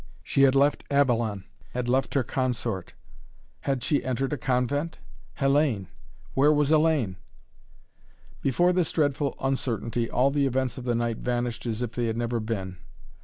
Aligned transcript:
She 0.23 0.41
had 0.41 0.55
left 0.55 0.83
Avalon 0.89 1.43
had 1.73 1.87
left 1.87 2.15
her 2.15 2.23
consort. 2.23 2.95
Had 3.69 3.83
she 3.83 4.03
entered 4.03 4.33
a 4.33 4.37
convent? 4.39 4.97
Hellayne 5.37 5.89
where 6.33 6.51
was 6.51 6.69
Hellayne? 6.71 7.17
Before 8.41 8.73
this 8.73 8.91
dreadful 8.91 9.35
uncertainty 9.39 10.09
all 10.09 10.31
the 10.31 10.47
events 10.47 10.79
of 10.79 10.85
the 10.85 10.95
night 10.95 11.17
vanished 11.17 11.67
as 11.67 11.83
if 11.83 11.91
they 11.91 12.07
had 12.07 12.17
never 12.17 12.39
been. 12.39 12.77